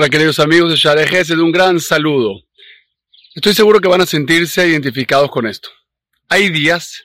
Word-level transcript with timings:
Hola 0.00 0.08
queridos 0.08 0.38
amigos 0.38 0.70
de 0.70 0.76
Sharejes, 0.76 1.28
de 1.28 1.34
un 1.34 1.52
gran 1.52 1.78
saludo. 1.78 2.40
Estoy 3.34 3.52
seguro 3.52 3.80
que 3.80 3.88
van 3.88 4.00
a 4.00 4.06
sentirse 4.06 4.66
identificados 4.66 5.30
con 5.30 5.46
esto. 5.46 5.68
Hay 6.30 6.48
días 6.48 7.04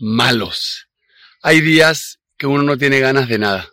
malos. 0.00 0.88
Hay 1.40 1.60
días 1.60 2.18
que 2.36 2.48
uno 2.48 2.64
no 2.64 2.76
tiene 2.76 2.98
ganas 2.98 3.28
de 3.28 3.38
nada. 3.38 3.72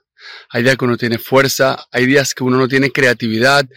Hay 0.52 0.62
días 0.62 0.78
que 0.78 0.86
uno 0.86 0.98
tiene 0.98 1.18
fuerza, 1.18 1.88
hay 1.92 2.06
días 2.06 2.36
que 2.36 2.44
uno 2.44 2.58
no 2.58 2.68
tiene 2.68 2.92
creatividad, 2.92 3.68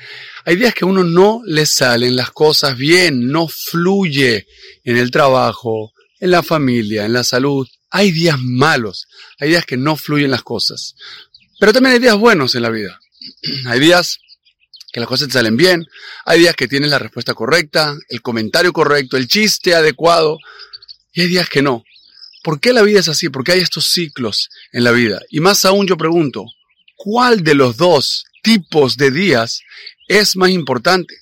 hay 0.45 0.57
días 0.57 0.75
que 0.75 0.85
uno 0.85 1.05
no 1.05 1.41
le 1.47 1.65
salen 1.65 2.15
las 2.15 2.31
cosas 2.31 2.77
bien, 2.77 3.29
no 3.29 3.49
fluye 3.49 4.47
en 4.85 4.99
el 4.99 5.11
trabajo, 5.11 5.95
en 6.21 6.33
la 6.33 6.43
familia, 6.43 7.07
en 7.07 7.15
la 7.15 7.25
salud. 7.25 7.67
Hay 7.89 8.11
días 8.11 8.37
malos, 8.39 9.09
hay 9.39 9.49
días 9.49 9.65
que 9.65 9.79
no 9.79 9.97
fluyen 9.97 10.31
las 10.31 10.43
cosas. 10.43 10.97
Pero 11.59 11.73
también 11.73 11.95
hay 11.95 11.99
días 11.99 12.19
buenos 12.19 12.55
en 12.55 12.61
la 12.61 12.69
vida. 12.69 13.01
Hay 13.67 13.81
días 13.81 14.19
que 14.93 15.01
las 15.01 15.09
cosas 15.09 15.29
te 15.29 15.35
salen 15.35 15.57
bien, 15.57 15.87
hay 16.25 16.41
días 16.41 16.55
que 16.55 16.69
tienes 16.69 16.91
la 16.91 16.99
respuesta 16.99 17.33
correcta, 17.35 17.97
el 18.09 18.21
comentario 18.21 18.73
correcto, 18.73 19.17
el 19.17 19.27
chiste 19.27 19.75
adecuado, 19.75 20.39
y 21.15 21.23
hay 21.23 21.29
días 21.29 21.49
que 21.49 21.63
no. 21.63 21.83
¿Por 22.43 22.61
qué 22.61 22.73
la 22.73 22.83
vida 22.83 23.01
es 23.01 23.09
así? 23.09 23.29
¿Por 23.29 23.43
qué 23.45 23.53
hay 23.53 23.61
estos 23.61 23.87
ciclos 23.87 24.51
en 24.73 24.85
la 24.85 24.91
vida? 24.91 25.21
Y 25.31 25.41
más 25.41 25.65
aún 25.65 25.87
yo 25.87 25.97
pregunto, 25.97 26.45
¿cuál 26.97 27.43
de 27.43 27.55
los 27.55 27.77
dos 27.77 28.25
tipos 28.43 28.97
de 28.97 29.11
días 29.11 29.63
es 30.09 30.37
más 30.37 30.51
importante? 30.51 31.17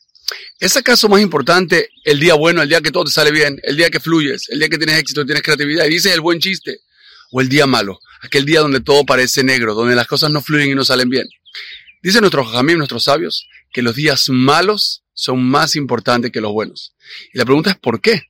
¿Es 0.59 0.77
acaso 0.77 1.09
más 1.09 1.21
importante 1.21 1.91
el 2.05 2.19
día 2.19 2.35
bueno, 2.35 2.63
el 2.63 2.69
día 2.69 2.81
que 2.81 2.91
todo 2.91 3.05
te 3.05 3.11
sale 3.11 3.31
bien, 3.31 3.61
el 3.63 3.77
día 3.77 3.91
que 3.91 4.01
fluyes, 4.01 4.49
el 4.49 4.59
día 4.59 4.69
que 4.69 4.79
tienes 4.79 4.99
éxito, 4.99 5.25
tienes 5.25 5.43
creatividad 5.43 5.87
y 5.87 5.91
dices 5.91 6.13
el 6.13 6.21
buen 6.21 6.41
chiste? 6.41 6.79
¿O 7.33 7.41
el 7.41 7.49
día 7.49 7.67
malo, 7.67 8.01
aquel 8.23 8.45
día 8.45 8.61
donde 8.61 8.81
todo 8.81 9.05
parece 9.05 9.45
negro, 9.45 9.75
donde 9.75 9.95
las 9.95 10.07
cosas 10.09 10.31
no 10.31 10.41
fluyen 10.41 10.71
y 10.71 10.75
no 10.75 10.85
salen 10.85 11.09
bien? 11.09 11.29
Dicen 12.03 12.23
nuestros 12.23 12.51
jamín, 12.51 12.79
nuestros 12.79 13.05
sabios, 13.05 13.47
que 13.73 13.83
los 13.83 13.95
días 13.95 14.29
malos 14.29 15.05
son 15.13 15.43
más 15.45 15.77
importantes 15.77 16.31
que 16.31 16.41
los 16.41 16.53
buenos. 16.53 16.95
Y 17.33 17.39
la 17.39 17.45
pregunta 17.45 17.71
es 17.71 17.77
¿por 17.77 18.01
qué? 18.01 18.23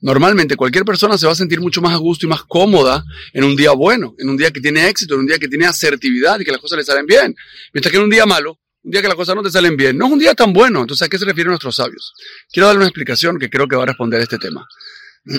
Normalmente 0.00 0.56
cualquier 0.56 0.84
persona 0.84 1.18
se 1.18 1.26
va 1.26 1.32
a 1.32 1.36
sentir 1.36 1.60
mucho 1.60 1.80
más 1.80 1.92
a 1.92 1.96
gusto 1.96 2.26
y 2.26 2.28
más 2.28 2.44
cómoda 2.44 3.04
en 3.32 3.44
un 3.44 3.56
día 3.56 3.72
bueno, 3.72 4.14
en 4.18 4.28
un 4.28 4.36
día 4.36 4.50
que 4.50 4.60
tiene 4.60 4.88
éxito, 4.88 5.14
en 5.14 5.20
un 5.20 5.26
día 5.26 5.38
que 5.38 5.48
tiene 5.48 5.66
asertividad 5.66 6.38
y 6.40 6.44
que 6.44 6.52
las 6.52 6.60
cosas 6.60 6.78
le 6.78 6.84
salen 6.84 7.06
bien. 7.06 7.34
Mientras 7.72 7.90
que 7.90 7.98
en 7.98 8.04
un 8.04 8.10
día 8.10 8.26
malo, 8.26 8.58
un 8.82 8.90
día 8.90 9.02
que 9.02 9.08
las 9.08 9.16
cosas 9.16 9.34
no 9.34 9.42
te 9.42 9.50
salen 9.50 9.76
bien, 9.76 9.98
no 9.98 10.06
es 10.06 10.12
un 10.12 10.18
día 10.18 10.34
tan 10.34 10.52
bueno. 10.52 10.82
Entonces, 10.82 11.06
¿a 11.06 11.08
qué 11.08 11.18
se 11.18 11.24
refieren 11.24 11.50
nuestros 11.50 11.76
sabios? 11.76 12.12
Quiero 12.52 12.68
darle 12.68 12.78
una 12.78 12.88
explicación 12.88 13.38
que 13.38 13.50
creo 13.50 13.66
que 13.66 13.76
va 13.76 13.82
a 13.82 13.86
responder 13.86 14.20
a 14.20 14.22
este 14.22 14.38
tema. 14.38 14.66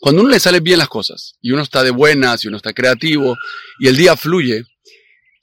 Cuando 0.00 0.22
uno 0.22 0.30
le 0.30 0.40
salen 0.40 0.62
bien 0.62 0.78
las 0.78 0.88
cosas 0.88 1.36
y 1.40 1.52
uno 1.52 1.62
está 1.62 1.82
de 1.82 1.90
buenas 1.90 2.44
y 2.44 2.48
uno 2.48 2.56
está 2.56 2.72
creativo 2.72 3.36
y 3.78 3.88
el 3.88 3.96
día 3.96 4.16
fluye, 4.16 4.64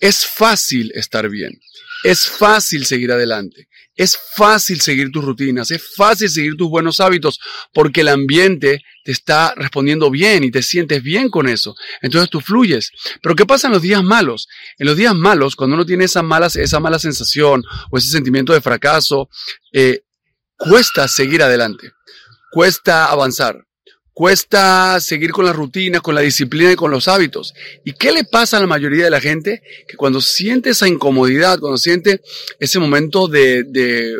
es 0.02 0.26
fácil 0.26 0.92
estar 0.96 1.30
bien. 1.30 1.62
Es 2.04 2.28
fácil 2.28 2.86
seguir 2.88 3.12
adelante. 3.12 3.70
Es 3.96 4.18
fácil 4.36 4.82
seguir 4.82 5.12
tus 5.12 5.24
rutinas. 5.24 5.70
Es 5.70 5.94
fácil 5.96 6.28
seguir 6.28 6.56
tus 6.58 6.70
buenos 6.70 7.00
hábitos 7.00 7.40
porque 7.72 8.02
el 8.02 8.08
ambiente 8.08 8.82
te 9.04 9.12
está 9.12 9.54
respondiendo 9.56 10.10
bien 10.10 10.44
y 10.44 10.50
te 10.50 10.64
sientes 10.64 11.04
bien 11.04 11.30
con 11.30 11.48
eso. 11.48 11.76
Entonces 12.02 12.32
tú 12.32 12.42
fluyes. 12.42 12.92
Pero 13.22 13.36
¿qué 13.36 13.46
pasa 13.46 13.68
en 13.68 13.74
los 13.74 13.84
días 13.84 14.04
malos? 14.04 14.48
En 14.80 14.88
los 14.88 14.98
días 14.98 15.14
malos, 15.14 15.56
cuando 15.56 15.76
uno 15.76 15.86
tiene 15.86 16.06
esa 16.06 16.24
mala, 16.24 16.48
esa 16.48 16.80
mala 16.80 16.98
sensación 16.98 17.64
o 17.92 17.98
ese 18.00 18.10
sentimiento 18.10 18.54
de 18.54 18.62
fracaso, 18.62 19.30
eh, 19.72 20.02
cuesta 20.58 21.08
seguir 21.08 21.44
adelante. 21.44 21.92
Cuesta 22.52 23.06
avanzar. 23.06 23.68
Cuesta 24.14 25.00
seguir 25.00 25.32
con 25.32 25.46
las 25.46 25.56
rutinas, 25.56 26.02
con 26.02 26.16
la 26.16 26.22
disciplina 26.22 26.72
y 26.74 26.76
con 26.76 26.92
los 26.92 27.08
hábitos. 27.08 27.54
¿Y 27.86 27.94
qué 27.94 28.12
le 28.12 28.26
pasa 28.26 28.58
a 28.58 28.60
la 28.60 28.68
mayoría 28.68 29.06
de 29.06 29.10
la 29.10 29.22
gente? 29.22 29.64
Que 29.88 29.96
cuando 29.96 30.20
siente 30.20 30.72
esa 30.72 30.88
incomodidad, 30.88 31.60
cuando 31.60 31.78
siente 31.78 32.22
ese 32.60 32.80
momento 32.80 33.28
de, 33.28 33.64
de, 33.64 34.14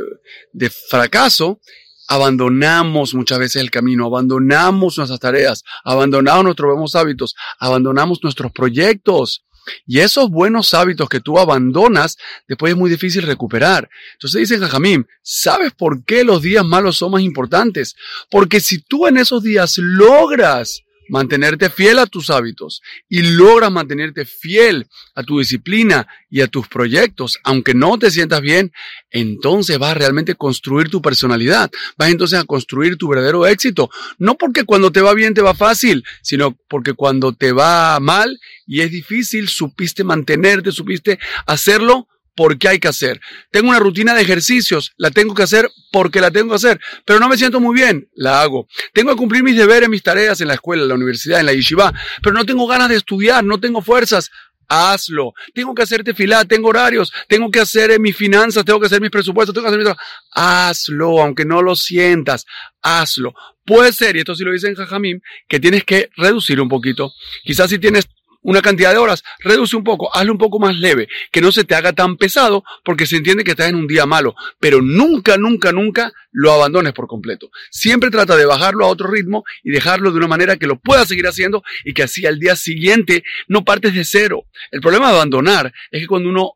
de 0.54 0.70
fracaso, 0.70 1.60
abandonamos 2.08 3.14
muchas 3.14 3.40
veces 3.40 3.62
el 3.62 3.72
camino, 3.72 4.06
abandonamos 4.06 4.98
nuestras 4.98 5.20
tareas, 5.20 5.64
abandonamos 5.84 6.44
nuestros 6.44 6.72
buenos 6.72 6.96
hábitos, 6.96 7.36
abandonamos 7.58 8.20
nuestros 8.22 8.52
proyectos. 8.52 9.46
Y 9.86 10.00
esos 10.00 10.30
buenos 10.30 10.74
hábitos 10.74 11.10
que 11.10 11.20
tú 11.20 11.40
abandonas, 11.40 12.18
después 12.48 12.72
es 12.72 12.78
muy 12.78 12.90
difícil 12.90 13.24
recuperar. 13.24 13.90
Entonces 14.14 14.42
dicen 14.42 14.62
Jajamim, 14.62 15.06
¿sabes 15.22 15.72
por 15.74 16.04
qué 16.04 16.24
los 16.24 16.42
días 16.42 16.66
malos 16.66 16.98
son 16.98 17.12
más 17.12 17.22
importantes? 17.22 17.96
Porque 18.30 18.60
si 18.60 18.82
tú 18.82 19.08
en 19.08 19.18
esos 19.18 19.44
días 19.44 19.78
logras 19.78 20.84
mantenerte 21.10 21.70
fiel 21.70 22.00
a 22.00 22.06
tus 22.06 22.30
hábitos 22.30 22.82
y 23.10 23.22
logras 23.22 23.72
mantenerte 23.72 24.26
fiel 24.26 24.88
a 25.16 25.24
tu 25.24 25.40
disciplina 25.40 26.08
y 26.30 26.42
a 26.42 26.48
tus 26.48 26.68
proyectos, 26.68 27.38
aunque 27.44 27.74
no 27.74 27.98
te 28.00 28.12
sientas 28.12 28.42
bien, 28.42 28.72
entonces 29.10 29.78
vas 29.78 29.92
a 29.92 29.96
realmente 29.96 30.36
construir 30.36 30.90
tu 30.90 31.02
personalidad, 31.02 31.70
vas 31.98 32.10
entonces 32.10 32.40
a 32.40 32.46
construir 32.46 32.98
tu 32.98 33.08
verdadero 33.08 33.46
éxito, 33.46 33.90
no 34.18 34.36
porque 34.36 34.64
cuando 34.64 34.92
te 34.92 35.02
va 35.02 35.14
bien 35.14 35.34
te 35.34 35.42
va 35.42 35.54
fácil, 35.54 36.04
sino 36.22 36.58
porque 36.70 36.94
cuando 36.94 37.34
te 37.34 37.52
va 37.52 38.00
mal 38.00 38.40
y 38.66 38.82
es 38.82 38.92
difícil, 38.92 39.50
supiste 39.50 40.04
mantenerte, 40.04 40.72
supiste 40.72 41.20
hacerlo, 41.46 42.08
porque 42.36 42.68
hay 42.68 42.80
que 42.80 42.88
hacer. 42.88 43.20
Tengo 43.52 43.70
una 43.70 43.80
rutina 43.80 44.14
de 44.14 44.22
ejercicios, 44.22 44.94
la 44.98 45.12
tengo 45.12 45.34
que 45.34 45.44
hacer 45.44 45.70
porque 45.92 46.22
la 46.22 46.32
tengo 46.32 46.50
que 46.50 46.56
hacer, 46.56 46.80
pero 47.06 47.20
no 47.20 47.30
me 47.30 47.38
siento 47.38 47.60
muy 47.60 47.76
bien, 47.76 48.10
la 48.16 48.42
hago. 48.42 48.68
Tengo 48.94 49.12
que 49.12 49.18
cumplir 49.18 49.44
mis 49.44 49.58
deberes, 49.58 49.90
mis 49.90 50.04
tareas 50.04 50.42
en 50.42 50.48
la 50.48 50.56
escuela, 50.56 50.84
en 50.84 50.90
la 50.90 50.96
universidad, 50.96 51.40
en 51.40 51.46
la 51.46 51.54
yeshiva, 51.54 51.94
pero 52.22 52.34
no 52.34 52.46
tengo 52.46 52.68
ganas 52.68 52.90
de 52.90 52.96
estudiar, 52.96 53.44
no 53.44 53.60
tengo 53.60 53.82
fuerzas. 53.82 54.30
Hazlo. 54.74 55.34
Tengo 55.54 55.76
que 55.76 55.82
hacerte 55.84 56.14
filar, 56.14 56.46
tengo 56.46 56.70
horarios, 56.70 57.12
tengo 57.28 57.52
que 57.52 57.60
hacer 57.60 58.00
mis 58.00 58.16
finanzas, 58.16 58.64
tengo 58.64 58.80
que 58.80 58.86
hacer 58.86 59.02
mis 59.02 59.12
presupuestos, 59.12 59.54
tengo 59.54 59.68
que 59.68 59.76
hacer 59.76 59.86
mis... 59.86 59.94
Hazlo, 60.34 61.22
aunque 61.22 61.44
no 61.44 61.62
lo 61.62 61.76
sientas, 61.76 62.46
hazlo. 62.82 63.34
Puede 63.66 63.92
ser, 63.92 64.16
y 64.16 64.20
esto 64.20 64.34
sí 64.34 64.46
lo 64.46 64.54
dice 64.54 64.70
en 64.70 64.76
Jajamim, 64.76 65.20
que 65.50 65.60
tienes 65.60 65.84
que 65.84 66.10
reducir 66.16 66.62
un 66.62 66.70
poquito. 66.70 67.12
Quizás 67.44 67.70
si 67.70 67.80
tienes 67.80 68.08
una 68.42 68.62
cantidad 68.62 68.92
de 68.92 68.98
horas, 68.98 69.24
reduce 69.40 69.76
un 69.76 69.84
poco, 69.84 70.14
hazlo 70.16 70.32
un 70.32 70.38
poco 70.38 70.60
más 70.60 70.76
leve, 70.76 71.08
que 71.32 71.42
no 71.42 71.52
se 71.52 71.64
te 71.64 71.76
haga 71.76 71.94
tan 71.94 72.18
pesado 72.18 72.64
porque 72.84 73.06
se 73.06 73.18
entiende 73.18 73.44
que 73.44 73.52
estás 73.52 73.70
en 73.70 73.76
un 73.76 73.88
día 73.88 74.06
malo, 74.06 74.36
pero 74.60 74.82
nunca, 74.82 75.38
nunca, 75.38 75.72
nunca 75.72 76.12
lo 76.32 76.52
abandones 76.52 76.94
por 76.94 77.08
completo. 77.08 77.50
Siempre 77.70 78.10
trata 78.10 78.36
de 78.36 78.46
bajarlo 78.46 78.86
a 78.86 78.90
otro 78.90 79.10
ritmo 79.10 79.44
y 79.64 79.72
dejarlo 79.72 80.12
de 80.12 80.18
una 80.18 80.28
manera 80.28 80.58
que 80.58 80.68
lo 80.68 80.80
puedas 80.80 81.08
seguir 81.08 81.28
haciendo 81.28 81.64
y 81.84 81.94
que 81.94 82.04
así 82.04 82.26
al 82.26 82.40
día 82.40 82.56
siguiente 82.56 83.24
no 83.48 83.64
partes 83.64 83.94
de 83.94 84.06
cero. 84.06 84.46
El 84.72 84.82
problema 84.82 85.10
de 85.10 85.16
abandonar 85.16 85.74
es 85.92 86.02
que 86.02 86.08
cuando 86.08 86.30
uno 86.30 86.54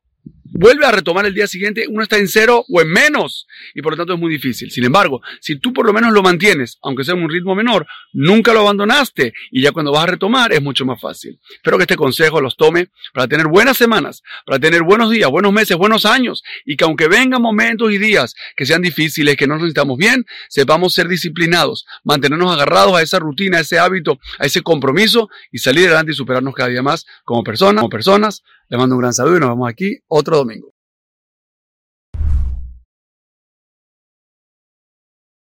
vuelve 0.55 0.85
a 0.85 0.91
retomar 0.91 1.25
el 1.25 1.33
día 1.33 1.47
siguiente, 1.47 1.85
uno 1.89 2.01
está 2.01 2.17
en 2.17 2.27
cero 2.27 2.65
o 2.69 2.81
en 2.81 2.89
menos 2.89 3.45
y 3.73 3.81
por 3.81 3.93
lo 3.93 3.97
tanto 3.97 4.13
es 4.13 4.19
muy 4.19 4.31
difícil. 4.31 4.71
Sin 4.71 4.85
embargo, 4.85 5.21
si 5.41 5.57
tú 5.57 5.73
por 5.73 5.85
lo 5.85 5.93
menos 5.93 6.13
lo 6.13 6.23
mantienes, 6.23 6.77
aunque 6.81 7.03
sea 7.03 7.13
en 7.13 7.23
un 7.23 7.29
ritmo 7.29 7.55
menor, 7.55 7.85
nunca 8.13 8.53
lo 8.53 8.61
abandonaste 8.61 9.33
y 9.51 9.61
ya 9.61 9.73
cuando 9.73 9.91
vas 9.91 10.03
a 10.03 10.07
retomar 10.07 10.53
es 10.53 10.61
mucho 10.61 10.85
más 10.85 10.99
fácil. 10.99 11.39
Espero 11.53 11.77
que 11.77 11.83
este 11.83 11.97
consejo 11.97 12.39
los 12.39 12.55
tome 12.55 12.87
para 13.13 13.27
tener 13.27 13.47
buenas 13.47 13.75
semanas, 13.77 14.23
para 14.45 14.57
tener 14.57 14.83
buenos 14.83 15.11
días, 15.11 15.29
buenos 15.29 15.51
meses, 15.51 15.75
buenos 15.75 16.05
años 16.05 16.43
y 16.65 16.77
que 16.77 16.85
aunque 16.85 17.07
vengan 17.09 17.41
momentos 17.41 17.91
y 17.91 17.97
días 17.97 18.33
que 18.55 18.65
sean 18.65 18.81
difíciles, 18.81 19.35
que 19.35 19.47
no 19.47 19.55
nos 19.55 19.63
necesitamos 19.63 19.97
bien, 19.97 20.25
sepamos 20.47 20.93
ser 20.93 21.09
disciplinados, 21.09 21.85
mantenernos 22.05 22.53
agarrados 22.53 22.95
a 22.95 23.01
esa 23.01 23.19
rutina, 23.19 23.57
a 23.57 23.61
ese 23.61 23.77
hábito, 23.77 24.19
a 24.39 24.45
ese 24.45 24.61
compromiso 24.61 25.29
y 25.51 25.57
salir 25.57 25.87
adelante 25.87 26.13
y 26.13 26.15
superarnos 26.15 26.55
cada 26.55 26.69
día 26.69 26.81
más 26.81 27.05
como 27.25 27.43
personas, 27.43 27.81
como 27.81 27.89
personas. 27.89 28.43
Les 28.69 28.79
mando 28.79 28.95
un 28.95 29.01
gran 29.01 29.13
saludo 29.13 29.37
y 29.37 29.39
nos 29.39 29.49
vemos 29.49 29.69
aquí 29.69 29.97
otro 30.07 30.37
domingo. 30.37 30.74